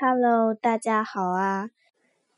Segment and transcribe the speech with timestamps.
[0.00, 1.70] Hello，大家好啊！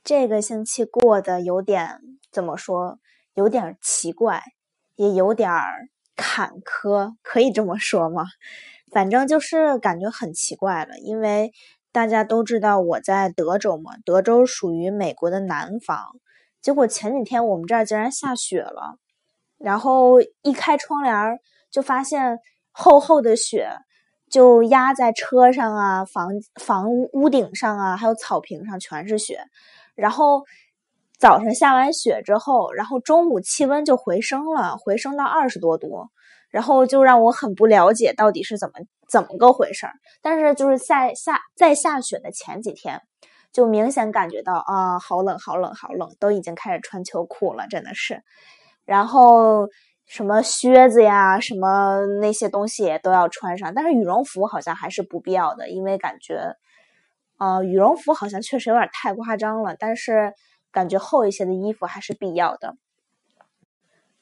[0.03, 2.01] 这个星期过得有点
[2.33, 2.99] 怎么说？
[3.35, 4.43] 有点奇怪，
[4.97, 5.51] 也有点
[6.17, 8.25] 坎坷，可以这么说吗？
[8.91, 11.53] 反正就是感觉很奇怪了，因为
[11.93, 16.17] 大家都知道我在德州嘛，德州属于美国的南方。
[16.63, 18.97] 结果前几天我们这儿竟然下雪了，
[19.59, 21.39] 然后一开窗帘
[21.71, 22.39] 就发现
[22.73, 23.69] 厚厚的雪。
[24.31, 29.41] 就压在车上啊，房房屋屋顶上啊，还有草坪上全是雪。
[29.97, 30.45] 然后
[31.19, 36.07] 早上下完雪之后，然后中午气温就回升了，回升到二十多度。
[36.49, 38.75] 然后就让我很不了解到底是怎么
[39.09, 39.93] 怎么个回事儿。
[40.23, 43.03] 但是就是在下在下雪的前几天，
[43.53, 48.23] 就明显感觉到啊，好冷，好冷，好冷，都已经开始穿秋裤了，真的是。
[48.85, 49.69] 然后。
[50.11, 56.57] 什么靴子呀，什么那些东西也都要穿上，但是羽绒服好像还是不必要的，因为感觉，
[57.39, 59.77] 呃，羽绒服好像确实有点太夸张了。
[59.79, 60.35] 但是
[60.73, 62.75] 感觉厚一些的衣服还是必要的。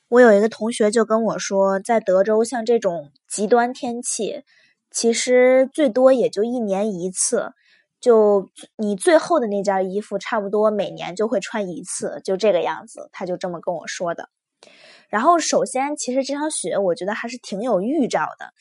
[0.08, 4.44] 我有一个同学就跟我说，在德州像这种极端天气，
[4.90, 7.54] 其实最多也就一年一次，
[7.98, 13.08] 就你最厚的那件衣服，差不多每年就会穿一次，就这个样子。
[13.10, 14.28] 他就这么跟我说的。
[15.08, 18.52] 然后，首先，其实这场雪我觉得还是挺有预兆的，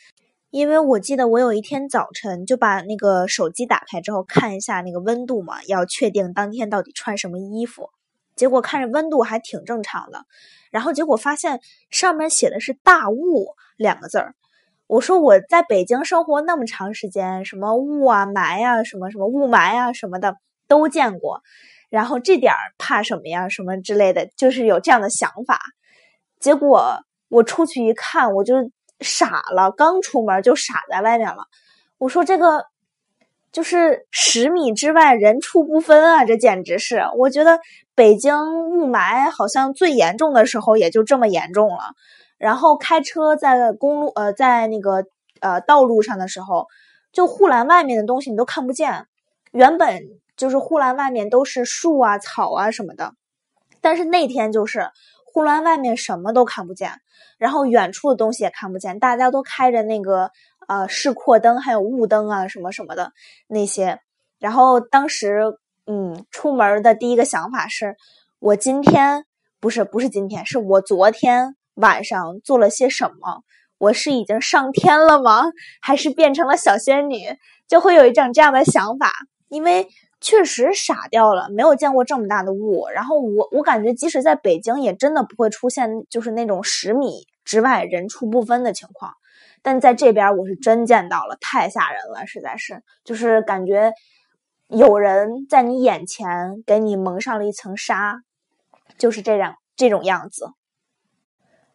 [0.49, 7.89] 因为我记得我有一天早晨就把那个手机打开之后看一下那个温度嘛，要确定当天到底穿什么衣服。
[8.35, 10.25] 结果看着温度还挺正常的，
[10.71, 11.59] 然后结果发现
[11.89, 14.35] 上面写的是“大雾”两个字儿。
[14.85, 20.37] 我说我在北京生活那么长时间，什么雾啊、霾啊、什么什么雾霾啊什么的
[20.67, 21.41] 都见过，
[21.89, 23.49] 然后这点儿怕什么呀？
[23.49, 25.59] 什么之类的，就是有这样的想法。
[26.39, 26.99] 结果
[27.29, 28.55] 我出去一看，我就
[28.99, 29.71] 傻了。
[29.71, 31.45] 刚出门就傻在外面了。
[31.97, 32.65] 我说这个
[33.51, 36.25] 就是十米之外人畜不分啊！
[36.25, 37.59] 这简直是，我觉得
[37.95, 38.35] 北京
[38.69, 41.79] 雾霾好像最严重的时候也就这么严重了。
[42.37, 45.05] 然后开车在公路呃在那个
[45.41, 46.67] 呃道路上的时候，
[47.11, 49.07] 就护栏外面的东西你都看不见。
[49.51, 50.03] 原本
[50.35, 53.13] 就是护栏外面都是树啊草啊什么的，
[53.81, 54.91] 但是那天就是。
[55.37, 56.93] 护栏外面什么都看不见，
[57.37, 60.31] 然后远处的东西也看不见，大家都开着那个
[60.67, 63.11] 呃示廓灯，还有雾灯啊什么什么的
[63.47, 63.99] 那些。
[64.39, 65.43] 然后当时
[65.85, 67.95] 嗯出门的第一个想法是，
[68.39, 69.25] 我今天
[69.59, 73.43] 不是不是今天，是我昨天晚上做了些什么？
[73.77, 75.43] 我是已经上天了吗？
[75.83, 77.37] 还是变成了小仙女？
[77.67, 79.11] 就会有一种这样的想法，
[79.49, 79.87] 因为。
[80.19, 82.87] 确实傻掉了，没有见过这么大的雾。
[82.93, 89.13] 然后我我感觉，即使在北京，也真的不会出现就是那种十米之外人畜不分的情况。
[89.61, 93.91] 但在这边，我是真见到了，太吓人了，实在是，就是感觉
[94.67, 98.21] 有人在你眼前给你蒙上了一层纱，
[98.97, 100.51] 就是这样这种样子。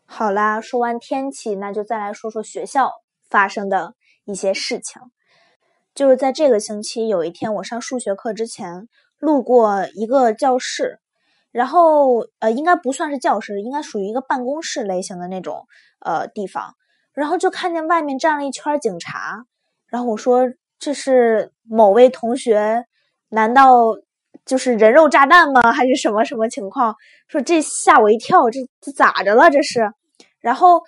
[0.05, 2.91] 好啦，说完天气，那就再来说说学校
[3.29, 5.01] 发生的一些事情。
[5.95, 8.89] 就是在这个星期，有一天我上数学课之前，
[9.19, 11.01] 路过一个教室，
[11.51, 15.67] 然后呃，应该不算是教室，应该属于一个办公室类型的那种
[16.01, 16.75] 呃地方，
[17.13, 19.45] 然后就看见外面站了一圈警察，
[19.89, 20.49] 然后我说
[20.79, 22.87] 这是某位同学，
[23.29, 23.95] 难道
[24.47, 25.73] 就是人肉炸弹吗？
[25.73, 26.97] 还是什么什么情况？
[27.29, 29.51] 说这吓我一跳，这这咋着了？
[29.51, 29.93] 这是，
[30.41, 30.81] 然后。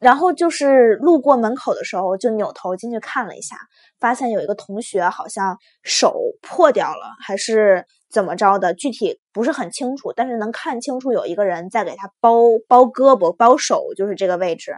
[0.00, 3.54] 然后就是路过门口的时候，就扭头进去看了一下，
[4.00, 14.74] 发现有一个同学好像手破掉了，还是怎么着的，具体不是很清楚，但是能看清楚有一个人在给他包包胳膊、包手，就是这个位置。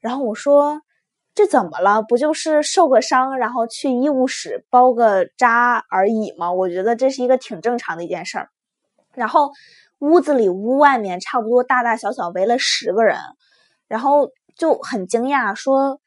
[0.00, 0.80] 然后我说
[1.34, 2.02] ：“这怎么了？
[2.02, 6.52] 不就是受个伤，然后去医务室包个扎而已吗？
[6.52, 8.48] 我觉得这是一个挺正常的一件事儿。”
[9.14, 9.50] 然后
[10.00, 13.16] 屋子里、屋外面差不多大大小小围了十个人，
[13.86, 14.30] 然后。
[14.58, 16.00] 就很惊讶，说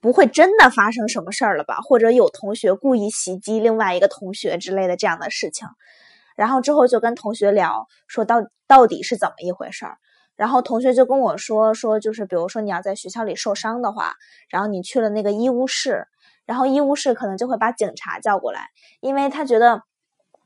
[0.00, 1.76] 不会真的发生什么事儿了吧？
[1.82, 5.68] 或者有同学故意袭击另外一个同学之类的这样的事情。
[6.36, 8.36] 然后之后就跟同学聊，说到
[8.66, 9.98] 到底是怎么一回事儿。
[10.36, 14.14] 然后同学就跟我说，说就是比如说你要在学校里受伤的话，
[14.48, 16.06] 然后你去了那个医务室，
[16.46, 18.68] 然后医务室可能就会把警察叫过来，
[19.00, 19.82] 因为他觉得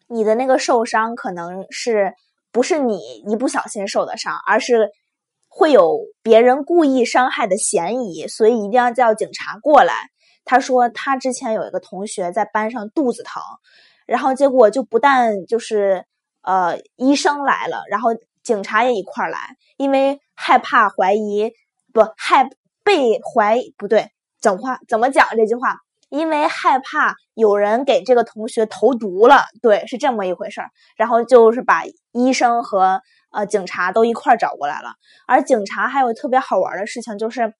[0.09, 2.12] 你的那个受伤可能是
[2.50, 2.99] 不是你
[3.29, 4.91] 一不小心受的伤，而是。
[5.56, 9.95] 会有别人故意伤害的嫌疑，所以一定要叫警察过来。
[10.45, 13.41] 他说他之前有一个同学在班上肚子疼，
[14.05, 16.05] 然后结果就不但就是
[16.43, 18.11] 呃医生来了，然后
[18.43, 19.39] 警察也一块儿来，
[19.77, 21.53] 因为害怕怀疑
[21.93, 22.50] 不害
[22.83, 24.11] 被怀不对，
[24.41, 25.77] 怎么话怎么讲这句话？
[26.11, 30.71] 因为害怕有人给这个同学投毒了，对，是这么一回事儿。
[30.97, 33.00] 然后就是把医生和
[33.35, 34.95] 呃警察都一块儿找过来了。
[35.27, 37.53] 而警察还有特别好玩的事情，就是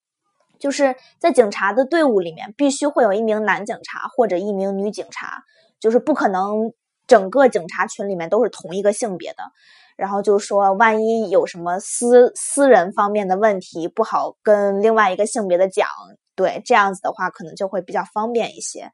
[0.59, 5.43] 就是在警察的队伍里面必须会有一名男警察或者一名女警察，
[5.81, 6.73] 就是不可能
[7.06, 9.43] 整个警察群里面都是同一个性别的。
[9.97, 15.87] 然后就说，万一有什么私私人方面的问题，不好跟另外一个性别的讲，
[16.35, 18.91] 对，这样子的话可能就会比较方便一些。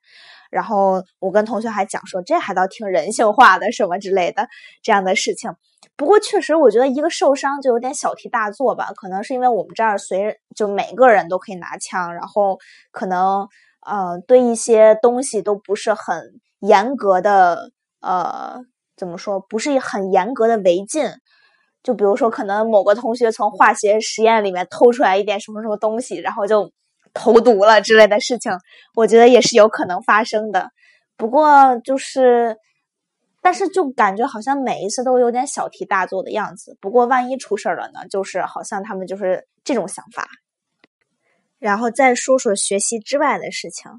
[0.51, 4.47] 然后我跟同学还讲说，这还倒挺人性化的，什么之类的
[4.83, 5.51] 这样的事情。
[6.01, 12.59] 不过确实，我觉得一个受伤就有点小题大做吧，可能是因为我们这儿随就每个人都可以拿枪，然后
[12.91, 13.47] 可能
[13.85, 17.71] 呃对一些东西都不是很严格的
[18.01, 18.61] 呃。
[18.97, 21.07] 怎么说不是很严格的违禁？
[21.83, 26.71] 就比如说，可能某个同学从化学实验里面偷出来一点什么什么东西，然后就
[27.15, 28.53] 投毒了之类的事情，
[28.95, 30.71] 我觉得也是有可能发生的。
[31.17, 32.57] 不过就是，
[33.41, 36.77] 但是就感觉好像每一次都有点小题大做的样子。
[36.81, 38.09] 不过万一出事了呢？
[38.09, 40.29] 就是好像他们就是这种想法。
[41.59, 43.91] 然后再说说学习之外的事情，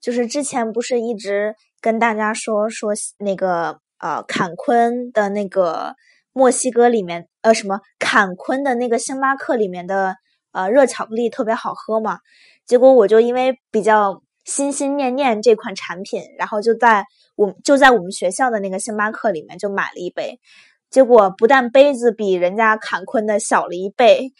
[0.00, 3.80] 就是之前不是一直跟大家说说那个。
[3.98, 5.94] 呃，坎昆的那个
[6.34, 10.16] 墨西哥里面，呃，什么坎昆的那个星巴克里面的
[10.52, 12.18] 呃热巧克力特别好喝嘛？
[12.66, 17.04] 结果我就因为比较心心念念这款产品，然后就在
[17.34, 20.40] 我就在我们学校的那个星巴克里面就买了一杯。
[20.88, 24.32] 结果不但杯子比人家坎昆的小了一倍，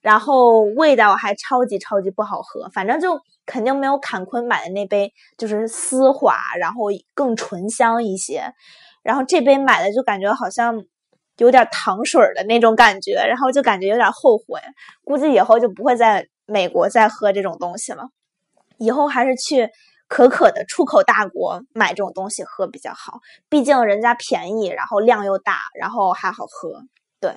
[0.00, 2.68] 然后味道还超级超级不好喝。
[2.70, 8.54] 反正就肯定没有坎昆买的那杯就是丝滑，然后更醇香一些。
[9.02, 10.82] 然后这杯买的就感觉好像
[11.36, 14.58] 有点糖水的那种感觉，然后就感觉有点后悔，
[15.04, 18.08] 估计以后就不会在美国再喝这种东西了，
[18.80, 19.70] 以后还是去
[20.08, 26.82] 可可的出口大国买这种东西喝比较好，毕竟人家便宜，然后量又大，然后还好喝。
[27.20, 27.36] 对，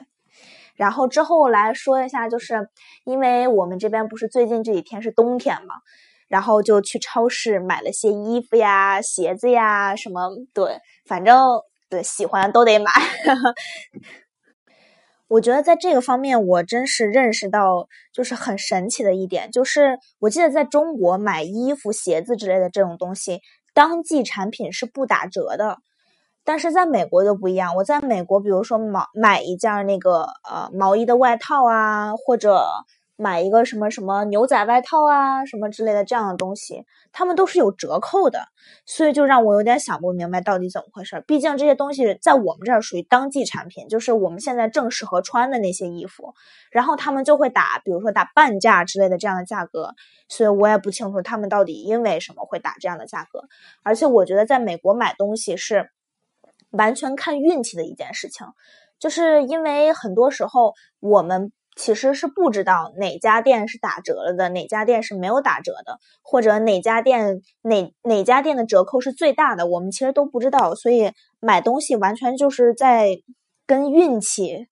[0.75, 2.67] 然后之后来说一下，就是
[3.03, 5.75] 因为我们这边不是最近这几天是冬天嘛。
[6.29, 11.37] 然后就去超市买了些衣服呀、鞋子呀什么，对，反正
[11.91, 12.91] 对喜欢都得买。
[15.33, 23.39] 我觉得在这个方面，我真是认识到就是很神奇的一点，就是我记得在中国买衣服、鞋子之类的这种东西，
[23.73, 25.77] 当季产品是不打折的，
[26.43, 27.75] 但是在美国就不一样。
[27.77, 32.63] 我在美国，比如说毛买一件那个呃毛衣的外套啊，或者。
[33.23, 38.47] 买一个什么什么牛仔外套啊，什么之类的这样的东西，他们都是有折扣的，
[38.85, 41.23] 所以就让我有点想不明白到底怎么回事。
[41.25, 46.33] 毕竟这些东西在我们这儿属于当季产品，就是我们现在正适合穿的那些衣服，
[46.69, 49.95] 然后他们就会打，比如说打半价之类的这样的价格，
[50.27, 53.43] 所以我也不清楚他们到底因为什么会打这样的价格。
[53.83, 55.89] 而且我觉得在美国买东西是
[56.71, 58.45] 完全看运气的一件事情，
[58.99, 61.53] 就是因为很多时候我们。
[61.75, 70.75] 其实是不知道哪家店是打折了的，哪家店是没有打折的，或者哪家店哪哪家店的折扣是最大的，我们其实都不知道。
[70.75, 73.09] 所以买东西完全就是在
[73.65, 74.67] 跟运气，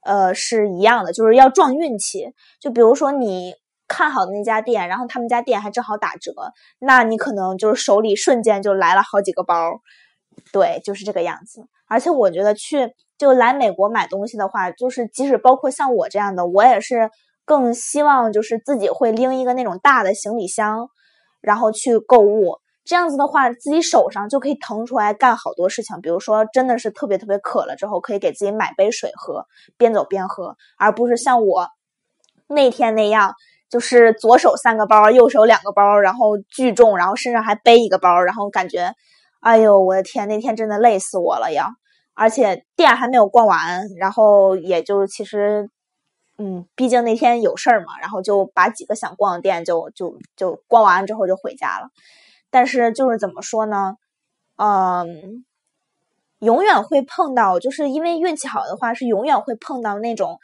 [0.00, 2.32] 呃是一样的，就是要撞运气。
[2.58, 3.52] 就比如说你
[3.86, 6.32] 看好的那家店，然后他们家店还正好打折，
[6.78, 9.82] 那你可能就是手里瞬间就来了好几个包。
[10.50, 11.66] 对，就是这个样子。
[11.86, 12.94] 而且我觉得去。
[13.18, 17.10] 就来美国买东西的话，就是即使包括像我这样的，我也是
[17.44, 20.88] 更希望就是自己会拎一个那种大的行李箱，
[21.40, 22.58] 然后去购物。
[22.84, 26.00] 这样子的话，自己手上就可以腾出来干好多事情。
[26.00, 29.44] 比如说，真的是特别特别渴了之后，可以给自己买杯水喝，
[29.76, 31.68] 边走边喝，而不是像我
[32.46, 33.34] 那天那样，
[33.68, 38.94] 就是左手三个包，右手两个包，然后巨重，然后身上还背一个包，然后感觉，
[39.40, 41.68] 哎呦，我的天，那天真的累死我了呀！
[42.18, 45.70] 而且店还没有逛完，然后也就其实，
[46.36, 51.90] 嗯，毕竟那天有事儿嘛，然后就把几个想逛的店就就就逛完之后就回家了。
[52.50, 53.94] 但是就是怎么说呢，
[54.56, 55.44] 嗯，
[56.40, 60.40] 永远会碰到，就是因为运气好的话，是永远会碰到那种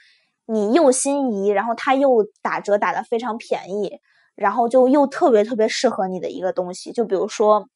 [0.46, 3.98] 你又心仪，然后他又打折打的非常便宜，
[4.36, 6.92] 然后就又特别特别适合你的一个东西。
[6.92, 7.66] 就比如说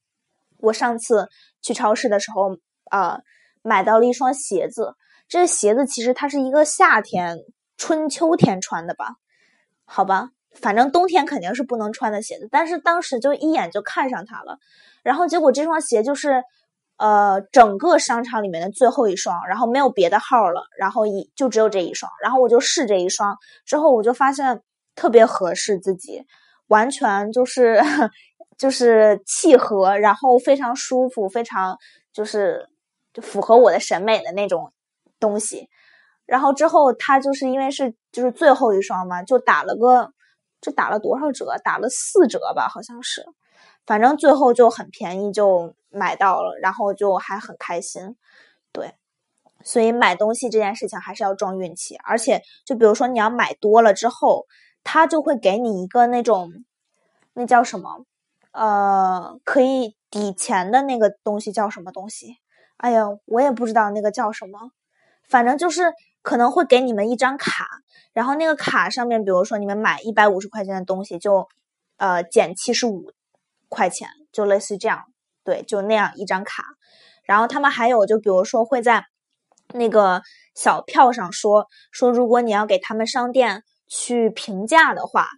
[0.59, 1.28] 我上次
[1.62, 2.57] 去超市的时候，
[2.93, 3.19] 啊。
[3.62, 4.95] 买到了一双鞋子，
[5.29, 7.38] 这鞋子其实它是一个夏天、
[7.77, 9.17] 春秋天穿的吧？
[9.85, 12.49] 好吧，反正冬天肯定是不能穿的鞋子。
[12.50, 14.59] 但是当时就一眼就看上它了，
[15.03, 16.43] 然后结果这双鞋就是，
[16.99, 24.61] 呃，整个商场里面的最后一双，然后没有别的号了，然后一就只有这一双，然后我就试这一双，之后我就发现
[24.95, 26.25] 特别合适自己，
[26.67, 27.81] 完全就是
[28.59, 31.79] 就是契合，然后非常舒服，非常
[32.12, 32.69] 就是
[33.12, 34.73] 就符合我的审美的那种
[35.19, 35.69] 东西。
[36.27, 40.12] 然后之后他就是因为是就是最后一双嘛，就打了个，
[40.61, 41.57] 这打了多少折？
[41.65, 43.25] 打了四折吧，好像是。
[43.87, 48.17] 反正最后就很便宜就买到了，然后就还很开心。
[48.71, 48.95] 对，
[49.65, 54.45] 所以买东西这件事情还是要撞运气，而且就比如说你要买多了之后，
[54.85, 56.53] 他就会给你一个那种
[57.33, 58.05] 那叫什么？
[58.53, 62.37] 呃，可以抵钱的那个东西叫什么东西？
[62.79, 64.73] 哎呀，我也不知道那个叫什么，
[65.29, 65.93] 反正就是。
[66.21, 67.65] 可能会给你们一张卡，
[68.13, 71.49] 然后那个卡上面，比如说你们买一百五十块钱的东西，就
[71.97, 73.13] 呃减七十五
[73.71, 75.05] 块钱，就类似这样，
[75.43, 76.65] 对，就那样一张卡。
[77.23, 79.07] 然后他们还有，就比如说会在
[79.73, 80.21] 那个
[80.55, 85.29] 小票上说说，如果你要给他们商店去评价的话，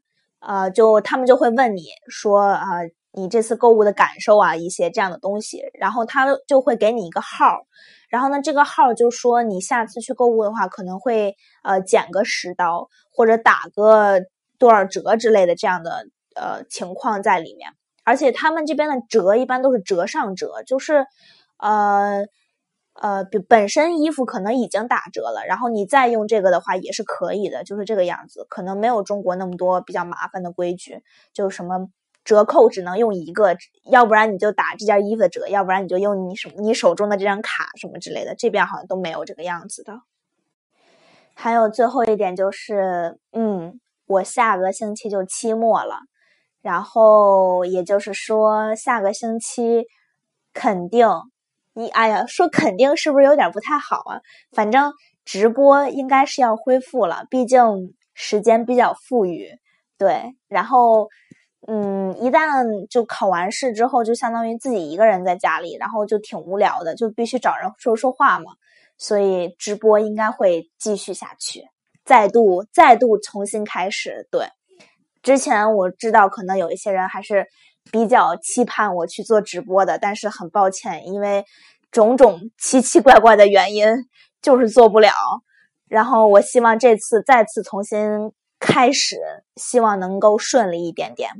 [0.40, 2.66] 呃，就他们就会问你说啊，
[3.12, 7.66] 你这次购物的感受啊，一些这样的东西，然后他就会给你一个号。
[8.08, 14.20] 然后呢，这个号就说你下次去购物的话，可能会呃减个十刀或者打个
[14.58, 17.70] 多少折之类的这样的呃情况在里面。
[18.04, 21.04] 而且他们这边的折一般都是折上折，就是
[21.58, 22.24] 呃
[22.94, 28.46] 呃本身衣服可能已经打折了，然后你再用这个的话也是可以的，就是这个样子。
[28.48, 31.02] 可能没有中国那么多比较麻烦的规矩，
[31.32, 31.88] 就什么。
[32.22, 33.56] 折扣只能用一个，
[33.90, 38.34] 要不然你就打这件衣服的折，要不然你就用你什你手中的这张卡什么之类的。
[38.34, 40.00] 这边好像都没有这个样子的。
[41.34, 46.00] 还有最后一点就是，嗯，我下个星期就期末了，
[46.60, 49.86] 然后也就是说下个星期
[50.52, 51.08] 肯定，
[51.72, 54.20] 你哎呀，说肯定是不是有点不太好啊？
[54.52, 54.92] 反正
[55.24, 59.48] 直播应该是要恢复了，毕竟时间比较富裕，
[59.96, 61.08] 对，然后。
[61.66, 68.52] 嗯，一旦就考完试之后，就相当于自己一个人在家里，然后就挺无聊的，就必须找人说说话嘛。
[68.96, 71.64] 所以直播应该会继续下去，
[72.04, 74.28] 再度再度重新开始。
[74.30, 74.46] 对，
[75.22, 77.46] 之前我知道可能有一些人还是
[77.90, 81.44] 比较期盼我去做直播的，但是很抱歉，因为
[81.90, 83.86] 种种奇奇怪怪的原因，
[84.42, 85.10] 就是做不了。
[85.88, 87.98] 然后我希望这次再次重新
[88.60, 89.16] 开始，
[89.56, 91.30] 希望能够顺利一点点。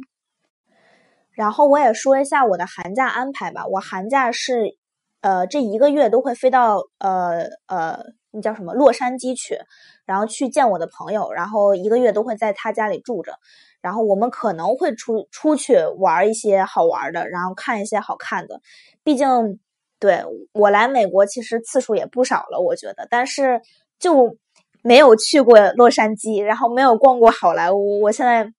[1.30, 3.66] 然后我也说一下我的寒假安排吧。
[3.66, 4.76] 我寒假是，
[5.20, 9.58] 呃，这一个月都会飞到呃呃，那叫什么洛杉矶去，
[10.04, 13.34] 然后去见我的朋友，然后一个月都会在他家里住着。
[13.80, 18.60] 然后我们可能会出出去玩一些好玩的，然后看一些好看的。
[19.02, 19.58] 毕竟，
[19.98, 20.22] 对
[20.52, 23.62] 我来美国其实次数也不少了，我觉得，但是
[23.98, 24.36] 就
[24.82, 28.00] 没有去过洛杉矶，然后没有逛过好莱坞。
[28.02, 28.52] 我现在。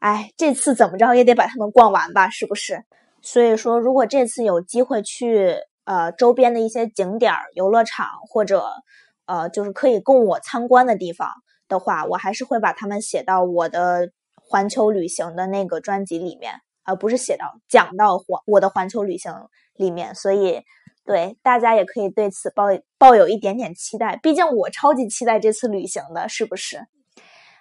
[0.00, 2.84] 哎，这次怎么着也得把他们逛完吧，是不是？
[3.20, 5.56] 所以说，如果这次有机会去
[5.86, 8.64] 呃周边的一些景点、游乐场或者
[9.26, 11.28] 呃就是可以供我参观的地方
[11.66, 16.52] 的话，我还是会把他们写到我的环球旅行的那个专辑里面，
[16.84, 19.34] 而不是写到讲到环我的环球旅行
[19.74, 20.14] 里面。
[20.14, 20.62] 所以，
[21.08, 22.66] 对大家也可以对此抱
[22.98, 26.86] 抱有一点点期待，毕竟我超级期待这次旅行的，是不是？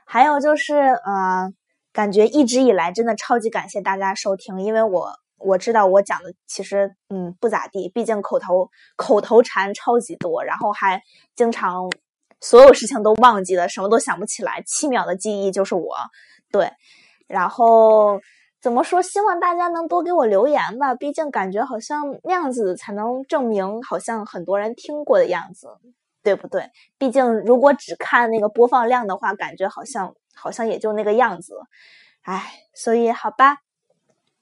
[0.06, 1.52] 还有就是，呃。
[1.94, 11.02] 感觉一直以来真的超级感谢大家收听，因为我我知道我讲的其实嗯不咋地，毕竟口头口头禅超级多，然后还
[11.36, 11.90] 经常
[12.40, 15.96] 所有事情都忘记了，什么都想不起来，七秒的记忆就是我
[16.52, 16.70] 对。
[17.26, 18.20] 然后
[18.68, 19.02] 怎么说？
[19.02, 25.70] 希望大家能多给我留言吧，毕竟感觉好像那样子才能证明好像很多人听过的样子，
[26.22, 26.70] 对不对？
[26.98, 30.14] 毕竟如果只看那个播放量的话，感觉好像。
[30.40, 31.60] 好像也就那个样子，
[32.22, 33.58] 哎，所以好吧，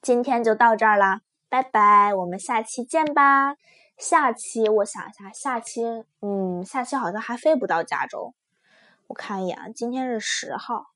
[0.02, 3.56] 今天就到这儿啦，拜拜，我们下期见吧。
[3.96, 8.34] 下期我想一下，下期，嗯，下期好像还飞不到加州，
[9.06, 10.88] 我看一眼啊，今天是十号，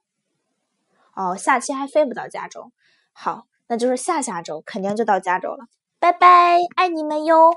[1.15, 2.71] 哦，下期还飞不到加州，
[3.12, 5.67] 好，那就是下下周肯定就到加州了，
[5.99, 7.52] 拜拜，爱你们哟。